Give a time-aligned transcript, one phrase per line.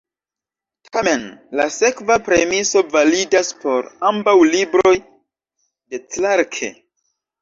[0.95, 1.25] Tamen,
[1.59, 6.73] la sekva premiso validas por ambaŭ libroj de Clarke.